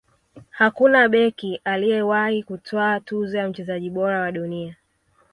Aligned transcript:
hakuna 0.49 1.09
beki 1.09 1.61
aliyewahi 1.63 2.43
kutwaa 2.43 2.99
tuzo 2.99 3.37
ya 3.37 3.49
mchezaji 3.49 3.89
bora 3.89 4.19
wa 4.21 4.31
dunia 4.31 4.75